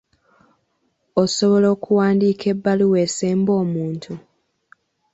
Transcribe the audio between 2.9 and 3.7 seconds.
esemba